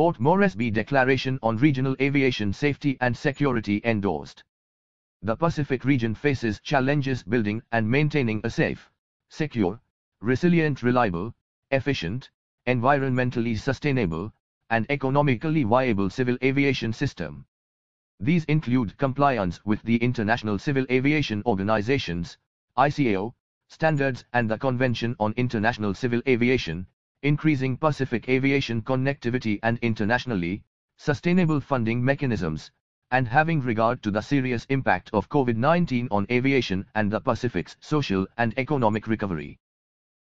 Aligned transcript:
Port 0.00 0.18
Moresby 0.18 0.70
Declaration 0.70 1.38
on 1.42 1.58
Regional 1.58 1.94
Aviation 2.00 2.54
Safety 2.54 2.96
and 3.02 3.14
Security 3.14 3.82
endorsed. 3.84 4.42
The 5.20 5.36
Pacific 5.36 5.84
region 5.84 6.14
faces 6.14 6.58
challenges 6.58 7.22
building 7.22 7.60
and 7.70 7.86
maintaining 7.86 8.40
a 8.42 8.48
safe, 8.48 8.90
secure, 9.28 9.78
resilient, 10.22 10.82
reliable, 10.82 11.34
efficient, 11.70 12.30
environmentally 12.66 13.58
sustainable, 13.58 14.32
and 14.70 14.86
economically 14.88 15.64
viable 15.64 16.08
civil 16.08 16.38
aviation 16.42 16.94
system. 16.94 17.44
These 18.18 18.46
include 18.46 18.96
compliance 18.96 19.62
with 19.66 19.82
the 19.82 19.96
International 19.96 20.58
Civil 20.58 20.86
Aviation 20.90 21.42
Organization's 21.44 22.38
ICAO 22.78 23.34
standards 23.68 24.24
and 24.32 24.50
the 24.50 24.56
Convention 24.56 25.14
on 25.20 25.34
International 25.36 25.92
Civil 25.92 26.22
Aviation, 26.26 26.86
increasing 27.22 27.76
Pacific 27.76 28.28
aviation 28.28 28.82
connectivity 28.82 29.60
and 29.62 29.78
internationally 29.78 30.64
sustainable 30.96 31.60
funding 31.60 32.04
mechanisms, 32.04 32.72
and 33.12 33.28
having 33.28 33.60
regard 33.60 34.02
to 34.02 34.10
the 34.10 34.20
serious 34.20 34.64
impact 34.70 35.10
of 35.12 35.28
COVID-19 35.28 36.08
on 36.10 36.26
aviation 36.30 36.84
and 36.94 37.10
the 37.10 37.20
Pacific's 37.20 37.76
social 37.80 38.26
and 38.38 38.52
economic 38.58 39.06
recovery. 39.06 39.59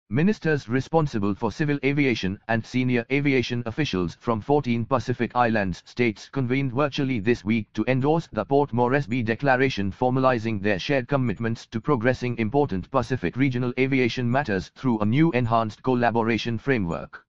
Ministers 0.08 0.68
responsible 0.68 1.34
for 1.34 1.50
civil 1.50 1.80
aviation 1.82 2.38
and 2.46 2.64
senior 2.64 3.04
aviation 3.10 3.64
officials 3.66 4.14
from 4.14 4.40
14 4.40 4.84
Pacific 4.84 5.34
Islands 5.34 5.82
states 5.84 6.28
convened 6.28 6.72
virtually 6.72 7.18
this 7.18 7.44
week 7.44 7.72
to 7.72 7.84
endorse 7.88 8.28
the 8.30 8.44
Port 8.44 8.72
Moresby 8.72 9.24
Declaration 9.24 9.90
formalizing 9.90 10.62
their 10.62 10.78
shared 10.78 11.08
commitments 11.08 11.66
to 11.66 11.80
progressing 11.80 12.38
important 12.38 12.88
Pacific 12.92 13.36
regional 13.36 13.74
aviation 13.80 14.30
matters 14.30 14.68
through 14.76 15.00
a 15.00 15.04
new 15.04 15.32
enhanced 15.32 15.82
collaboration 15.82 16.56
framework. 16.56 17.26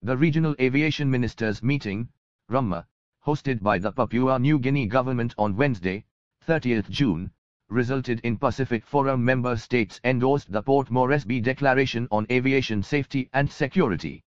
The 0.00 0.16
Regional 0.16 0.54
Aviation 0.60 1.10
Ministers 1.10 1.60
meeting, 1.60 2.08
RUMMA, 2.48 2.86
hosted 3.26 3.62
by 3.62 3.78
the 3.78 3.90
Papua 3.90 4.38
New 4.38 4.60
Guinea 4.60 4.86
government 4.86 5.34
on 5.38 5.56
Wednesday, 5.56 6.04
30th 6.46 6.88
June, 6.88 7.32
resulted 7.68 8.20
in 8.20 8.36
Pacific 8.36 8.84
Forum 8.84 9.24
member 9.24 9.56
states 9.56 10.00
endorsed 10.04 10.52
the 10.52 10.62
Port 10.62 10.90
Moresby 10.90 11.40
Declaration 11.40 12.06
on 12.10 12.26
Aviation 12.30 12.82
Safety 12.82 13.28
and 13.32 13.50
Security. 13.50 14.22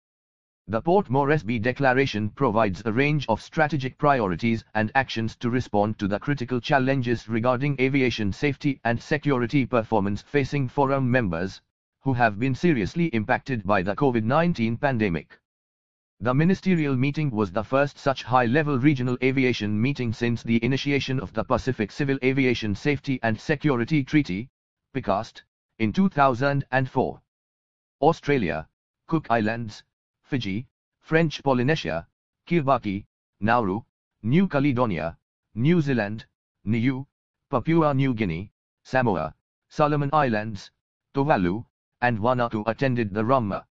The 0.68 0.80
Port 0.80 1.08
Moresby 1.10 1.60
Declaration 1.60 2.30
provides 2.30 2.82
a 2.84 2.92
range 2.92 3.26
of 3.28 3.40
strategic 3.40 3.98
priorities 3.98 4.64
and 4.74 4.90
actions 4.94 5.36
to 5.36 5.48
respond 5.48 5.98
to 5.98 6.08
the 6.08 6.18
critical 6.18 6.60
challenges 6.60 7.28
regarding 7.28 7.76
aviation 7.80 8.32
safety 8.32 8.80
and 8.84 9.00
security 9.00 9.64
performance 9.64 10.22
facing 10.22 10.66
forum 10.66 11.08
members, 11.08 11.60
who 12.00 12.14
have 12.14 12.38
been 12.38 12.54
seriously 12.54 13.06
impacted 13.06 13.64
by 13.64 13.82
the 13.82 13.94
COVID-19 13.94 14.80
pandemic. 14.80 15.38
The 16.18 16.32
ministerial 16.32 16.96
meeting 16.96 17.30
was 17.30 17.52
the 17.52 17.62
first 17.62 17.98
such 17.98 18.22
high-level 18.22 18.78
regional 18.78 19.18
aviation 19.22 19.78
meeting 19.78 20.14
since 20.14 20.42
the 20.42 20.64
initiation 20.64 21.20
of 21.20 21.34
the 21.34 21.44
Pacific 21.44 21.92
Civil 21.92 22.18
Aviation 22.22 22.74
Safety 22.74 23.20
and 23.22 23.38
Security 23.38 24.02
Treaty, 24.02 24.48
PICAST, 24.94 25.42
in 25.78 25.92
2004. 25.92 27.22
Australia, 28.00 28.66
Cook 29.06 29.26
Islands, 29.28 29.84
Fiji, 30.22 30.66
French 31.00 31.42
Polynesia, 31.42 32.08
Kiribati, 32.46 33.04
Nauru, 33.40 33.82
New 34.22 34.48
Caledonia, 34.48 35.18
New 35.54 35.82
Zealand, 35.82 36.24
Niue, 36.64 37.06
Papua 37.50 37.92
New 37.92 38.14
Guinea, 38.14 38.50
Samoa, 38.84 39.34
Solomon 39.68 40.08
Islands, 40.14 40.70
Tuvalu, 41.14 41.66
and 42.00 42.18
Vanuatu 42.18 42.64
attended 42.66 43.12
the 43.12 43.22
RUMMA. 43.22 43.66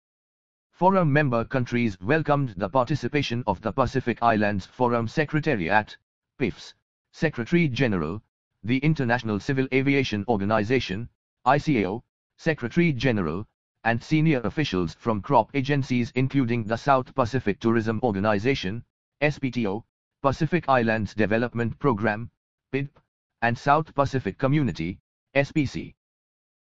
Forum 0.75 1.13
member 1.13 1.45
countries 1.45 1.97
welcomed 2.01 2.49
the 2.57 2.67
participation 2.67 3.45
of 3.47 3.61
the 3.61 3.71
Pacific 3.71 4.21
Islands 4.21 4.65
Forum 4.65 5.07
Secretariat, 5.07 5.95
PIFS, 6.37 6.73
Secretary 7.13 7.69
General, 7.69 8.21
the 8.61 8.79
International 8.79 9.39
Civil 9.39 9.69
Aviation 9.73 10.25
Organization, 10.27 11.07
ICAO, 11.45 12.03
Secretary 12.35 12.91
General, 12.91 13.47
and 13.85 14.03
senior 14.03 14.41
officials 14.41 14.95
from 14.95 15.21
CROP 15.21 15.49
agencies 15.53 16.11
including 16.13 16.65
the 16.65 16.75
South 16.75 17.15
Pacific 17.15 17.61
Tourism 17.61 18.01
Organization, 18.03 18.83
SPTO, 19.21 19.85
Pacific 20.21 20.67
Islands 20.67 21.15
Development 21.15 21.79
Program, 21.79 22.29
PIDP, 22.73 22.89
and 23.41 23.57
South 23.57 23.95
Pacific 23.95 24.37
Community, 24.37 24.99
SPC. 25.33 25.95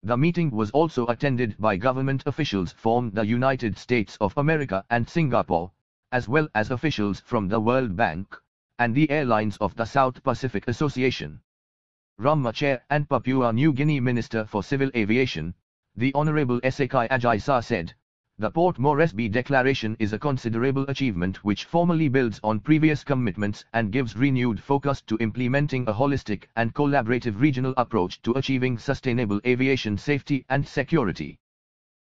The 0.02 0.16
meeting 0.16 0.50
was 0.50 0.70
also 0.70 1.06
attended 1.08 1.56
by 1.58 1.76
government 1.76 2.22
officials 2.24 2.72
from 2.72 3.10
the 3.10 3.26
United 3.26 3.76
States 3.76 4.16
of 4.18 4.36
America 4.38 4.82
and 4.88 5.06
Singapore, 5.06 5.72
as 6.10 6.26
well 6.26 6.48
as 6.54 6.70
officials 6.70 7.20
from 7.20 7.48
the 7.48 7.60
World 7.60 7.96
Bank, 7.96 8.34
and 8.78 8.94
the 8.94 9.10
airlines 9.10 9.58
of 9.58 9.76
the 9.76 9.84
South 9.84 10.22
Pacific 10.22 10.66
Association. 10.66 11.42
RUMMA 12.18 12.54
Chair 12.54 12.82
and 12.88 13.10
Papua 13.10 13.52
New 13.52 13.74
Guinea 13.74 14.00
Minister 14.00 14.46
for 14.46 14.62
Civil 14.62 14.90
Aviation, 14.96 15.54
the 15.94 16.14
Honorable 16.14 16.60
Esekai 16.62 17.08
Agisa 17.08 17.62
said, 17.62 17.94
the 18.40 18.50
Port 18.50 18.78
Moresby 18.78 19.28
Declaration 19.28 19.94
is 19.98 20.14
a 20.14 20.18
considerable 20.18 20.84
achievement 20.88 21.44
which 21.44 21.66
formally 21.66 22.08
builds 22.08 22.40
on 22.42 22.58
previous 22.58 23.04
commitments 23.04 23.66
and 23.74 23.92
gives 23.92 24.16
renewed 24.16 24.58
focus 24.58 25.02
to 25.02 25.18
implementing 25.20 25.86
a 25.86 25.92
holistic 25.92 26.44
and 26.56 26.72
collaborative 26.72 27.38
regional 27.38 27.74
approach 27.76 28.22
to 28.22 28.32
achieving 28.32 28.78
sustainable 28.78 29.42
aviation 29.44 29.98
safety 29.98 30.42
and 30.48 30.66
security. 30.66 31.38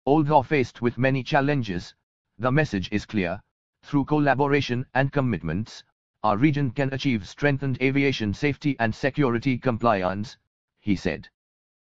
Although 0.06 0.42
faced 0.42 0.80
with 0.80 0.96
many 0.96 1.22
challenges, 1.22 1.94
the 2.38 2.50
message 2.50 2.88
is 2.90 3.04
clear. 3.04 3.38
Through 3.82 4.06
collaboration 4.06 4.86
and 4.94 5.12
commitments, 5.12 5.84
our 6.22 6.38
region 6.38 6.70
can 6.70 6.94
achieve 6.94 7.28
strengthened 7.28 7.76
aviation 7.82 8.32
safety 8.32 8.74
and 8.80 8.94
security 8.94 9.58
compliance, 9.58 10.38
he 10.80 10.96
said. 10.96 11.28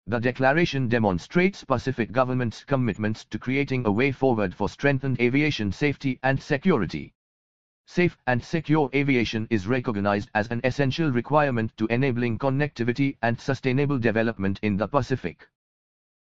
The 0.09 0.19
declaration 0.19 0.89
demonstrates 0.89 1.63
Pacific 1.63 2.11
government's 2.11 2.65
commitments 2.65 3.25
to 3.27 3.39
creating 3.39 3.87
a 3.87 3.93
way 3.93 4.11
forward 4.11 4.53
for 4.53 4.69
strengthened 4.69 5.21
aviation 5.21 5.71
safety 5.71 6.19
and 6.25 6.43
security. 6.43 7.15
Safe 7.87 8.19
and 8.27 8.43
secure 8.43 8.91
aviation 8.95 9.47
is 9.49 9.69
recognized 9.69 10.29
as 10.35 10.49
an 10.49 10.61
essential 10.65 11.13
requirement 11.13 11.77
to 11.77 11.87
enabling 11.87 12.41
connectivity 12.41 13.17
and 13.23 13.41
sustainable 13.41 13.99
development 14.01 14.59
in 14.61 14.77
the 14.77 14.89
Pacific. 14.89 15.49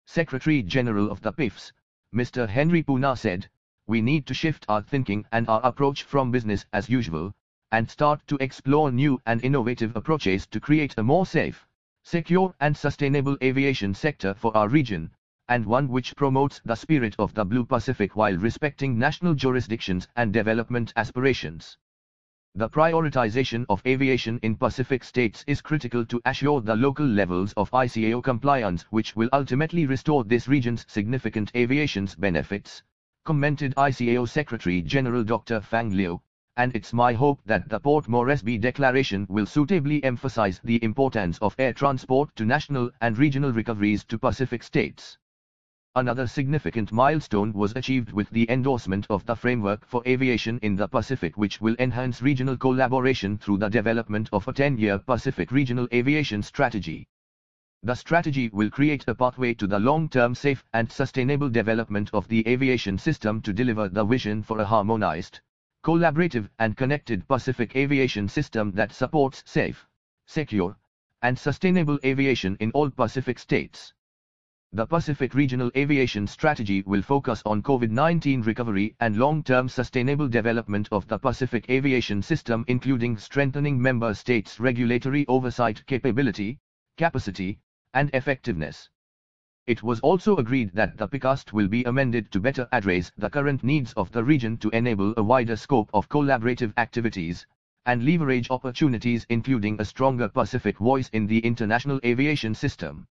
Secretary 0.06 0.62
General 0.62 1.10
of 1.10 1.22
the 1.22 1.32
PIFS, 1.32 1.72
Mr. 2.14 2.50
Henry 2.50 2.84
Puna 2.84 3.16
said, 3.16 3.50
we 3.88 4.02
need 4.02 4.26
to 4.26 4.34
shift 4.34 4.66
our 4.68 4.82
thinking 4.82 5.26
and 5.32 5.48
our 5.48 5.62
approach 5.66 6.04
from 6.04 6.32
business 6.32 6.66
as 6.74 6.90
usual, 6.90 7.34
and 7.72 7.90
start 7.90 8.28
to 8.28 8.36
explore 8.42 8.92
new 8.92 9.22
and 9.26 9.42
innovative 9.42 9.96
approaches 9.96 10.46
to 10.48 10.60
create 10.60 10.96
a 10.98 11.04
more 11.04 11.26
safe, 11.26 11.66
secure 12.10 12.56
and 12.60 12.76
sustainable 12.76 13.38
aviation 13.44 13.94
sector 13.94 14.34
for 14.34 14.56
our 14.58 14.68
region, 14.68 15.12
and 15.48 15.64
one 15.64 15.88
which 15.88 16.16
promotes 16.16 16.60
the 16.66 16.74
spirit 16.74 17.16
of 17.20 17.32
the 17.36 17.46
Blue 17.46 17.64
Pacific 17.64 18.16
while 18.16 18.36
respecting 18.38 18.98
national 18.98 19.36
jurisdictions 19.36 20.08
and 20.16 20.34
development 20.34 20.92
aspirations. 20.96 21.78
The 22.56 22.68
prioritization 22.68 23.68
of 23.70 23.84
aviation 23.86 24.40
in 24.42 24.56
Pacific 24.56 25.04
states 25.04 25.44
is 25.46 25.62
critical 25.62 26.04
to 26.08 26.20
assure 26.26 26.62
the 26.62 26.76
local 26.76 27.06
levels 27.06 27.54
of 27.54 27.70
ICAO 27.70 28.24
compliance 28.24 28.82
which 28.90 29.16
will 29.16 29.30
ultimately 29.32 29.86
restore 29.86 30.24
this 30.24 30.48
region's 30.48 30.86
significant 30.88 31.52
aviation's 31.56 32.16
benefits, 32.16 32.82
commented 33.24 33.76
ICAO 33.76 34.28
Secretary 34.28 34.82
General 34.82 35.24
Dr. 35.24 35.62
Fang 35.62 35.92
Liu, 35.92 36.20
and 36.60 36.76
it's 36.76 36.92
my 36.92 37.14
hope 37.14 37.40
that 37.46 37.70
the 37.70 37.80
Port 37.80 38.10
Moresby 38.10 38.58
Declaration 38.58 39.26
will 39.30 39.46
suitably 39.46 40.04
emphasize 40.04 40.60
the 40.62 40.84
importance 40.84 41.38
of 41.38 41.56
air 41.58 41.72
transport 41.72 42.36
to 42.36 42.44
national 42.44 42.92
and 43.00 43.18
regional 43.18 43.54
recoveries 43.54 44.04
to 44.04 44.20
Pacific 44.20 44.62
states. 44.62 45.18
Another 45.96 46.28
significant 46.28 46.92
milestone 46.92 47.54
was 47.54 47.72
achieved 47.78 48.12
with 48.12 48.30
the 48.32 48.46
endorsement 48.52 49.08
of 49.10 49.26
the 49.26 49.38
framework 49.38 49.86
for 49.86 50.04
aviation 50.06 50.60
in 50.62 50.76
the 50.76 50.90
Pacific 50.90 51.38
which 51.38 51.62
will 51.62 51.78
enhance 51.80 52.22
regional 52.22 52.58
collaboration 52.58 53.38
through 53.38 53.60
the 53.60 53.70
development 53.70 54.28
of 54.34 54.46
a 54.46 54.52
10-year 54.52 55.00
Pacific 55.00 55.54
Regional 55.54 55.88
Aviation 55.94 56.44
Strategy. 56.44 57.08
The 57.84 57.96
strategy 57.96 58.50
will 58.52 58.70
create 58.70 59.06
a 59.08 59.16
pathway 59.16 59.54
to 59.54 59.66
the 59.66 59.80
long-term 59.80 60.36
safe 60.36 60.66
and 60.74 60.92
sustainable 60.92 61.50
development 61.50 62.10
of 62.12 62.28
the 62.28 62.46
aviation 62.46 62.98
system 62.98 63.42
to 63.44 63.54
deliver 63.54 63.88
the 63.88 64.04
vision 64.04 64.44
for 64.44 64.60
a 64.60 64.66
harmonized, 64.66 65.40
collaborative 65.84 66.50
and 66.60 66.76
connected 66.76 67.28
Pacific 67.28 67.76
aviation 67.76 68.28
system 68.28 68.72
that 68.72 68.92
supports 68.92 69.44
safe, 69.46 69.88
secure, 70.26 70.78
and 71.22 71.38
sustainable 71.38 72.00
aviation 72.04 72.56
in 72.60 72.72
all 72.72 72.90
Pacific 72.90 73.40
states. 73.40 73.94
The 74.72 74.86
Pacific 74.86 75.34
Regional 75.34 75.72
Aviation 75.76 76.28
Strategy 76.28 76.84
will 76.86 77.02
focus 77.02 77.42
on 77.46 77.64
COVID-19 77.64 78.46
recovery 78.46 78.96
and 79.00 79.18
long-term 79.18 79.68
sustainable 79.68 80.28
development 80.28 80.88
of 80.92 81.08
the 81.08 81.18
Pacific 81.18 81.68
aviation 81.70 82.22
system 82.22 82.66
including 82.68 83.18
strengthening 83.18 83.82
member 83.82 84.14
states' 84.14 84.60
regulatory 84.60 85.26
oversight 85.28 85.84
capability, 85.88 86.60
capacity, 86.98 87.60
and 87.96 88.12
effectiveness. 88.14 88.90
It 89.70 89.84
was 89.84 90.00
also 90.00 90.36
agreed 90.38 90.72
that 90.74 90.98
the 90.98 91.08
PICAST 91.08 91.54
will 91.54 91.68
be 91.68 91.84
amended 91.84 92.32
to 92.32 92.40
better 92.40 92.68
address 92.72 93.12
the 93.16 93.30
current 93.30 93.64
needs 93.64 93.94
of 93.94 94.12
the 94.12 94.24
region 94.24 94.58
to 94.58 94.70
enable 94.72 95.14
a 95.16 95.22
wider 95.22 95.56
scope 95.56 95.92
of 95.94 96.10
collaborative 96.10 96.74
activities, 96.76 97.46
and 97.86 98.04
leverage 98.04 98.50
opportunities 98.50 99.28
including 99.30 99.80
a 99.80 99.86
stronger 99.86 100.28
Pacific 100.28 100.80
voice 100.80 101.08
in 101.10 101.28
the 101.28 101.38
international 101.42 102.00
aviation 102.04 102.56
system. 102.56 103.06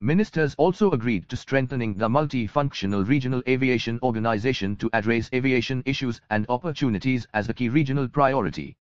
Ministers 0.00 0.56
also 0.56 0.90
agreed 0.90 1.28
to 1.28 1.36
strengthening 1.36 1.94
the 1.94 2.08
multifunctional 2.08 3.06
regional 3.06 3.44
aviation 3.46 4.00
organization 4.02 4.74
to 4.78 4.90
address 4.92 5.30
aviation 5.32 5.84
issues 5.86 6.20
and 6.30 6.46
opportunities 6.48 7.28
as 7.32 7.48
a 7.48 7.54
key 7.54 7.68
regional 7.68 8.08
priority. 8.08 8.76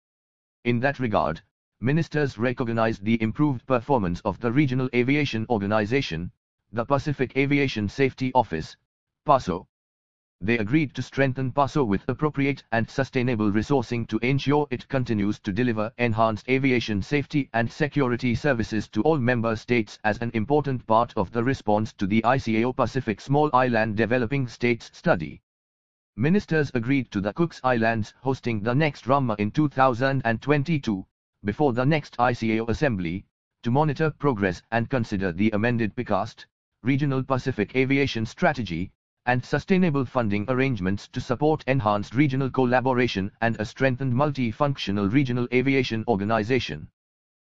In 0.64 0.80
that 0.80 0.98
regard, 0.98 1.40
ministers 1.80 2.36
recognized 2.36 3.02
the 3.06 3.22
improved 3.22 3.66
performance 3.66 4.20
of 4.20 4.38
the 4.40 4.52
Regional 4.52 4.90
Aviation 4.94 5.46
Organization, 5.48 6.30
the 6.72 6.84
Pacific 6.84 7.36
Aviation 7.36 7.88
Safety 7.88 8.30
Office, 8.32 8.76
PASO. 9.26 9.66
They 10.40 10.56
agreed 10.56 10.94
to 10.94 11.02
strengthen 11.02 11.50
PASO 11.50 11.84
with 11.84 12.04
appropriate 12.08 12.62
and 12.70 12.88
sustainable 12.88 13.50
resourcing 13.50 14.06
to 14.08 14.18
ensure 14.18 14.68
it 14.70 14.88
continues 14.88 15.40
to 15.40 15.52
deliver 15.52 15.92
enhanced 15.98 16.48
aviation 16.48 17.02
safety 17.02 17.50
and 17.52 17.70
security 17.70 18.36
services 18.36 18.88
to 18.90 19.02
all 19.02 19.18
member 19.18 19.56
states 19.56 19.98
as 20.04 20.18
an 20.18 20.30
important 20.32 20.86
part 20.86 21.12
of 21.16 21.32
the 21.32 21.42
response 21.42 21.92
to 21.94 22.06
the 22.06 22.22
ICAO 22.22 22.74
Pacific 22.76 23.20
Small 23.20 23.50
Island 23.52 23.96
Developing 23.96 24.46
States 24.46 24.90
Study. 24.94 25.42
Ministers 26.16 26.70
agreed 26.72 27.10
to 27.10 27.20
the 27.20 27.32
Cooks 27.32 27.60
Islands 27.64 28.14
hosting 28.22 28.62
the 28.62 28.74
next 28.76 29.08
RAMA 29.08 29.34
in 29.40 29.50
2022, 29.50 31.06
before 31.44 31.72
the 31.72 31.84
next 31.84 32.16
ICAO 32.18 32.68
Assembly, 32.68 33.24
to 33.62 33.70
monitor 33.70 34.10
progress 34.10 34.62
and 34.70 34.88
consider 34.88 35.32
the 35.32 35.50
amended 35.50 35.94
PICAST, 35.94 36.46
Regional 36.82 37.22
Pacific 37.22 37.76
Aviation 37.76 38.24
Strategy, 38.24 38.90
and 39.26 39.44
sustainable 39.44 40.06
funding 40.06 40.46
arrangements 40.48 41.08
to 41.08 41.20
support 41.20 41.62
enhanced 41.66 42.14
regional 42.14 42.48
collaboration 42.48 43.30
and 43.42 43.54
a 43.60 43.66
strengthened 43.66 44.14
multifunctional 44.14 45.12
regional 45.12 45.46
aviation 45.52 46.04
organization. 46.08 46.88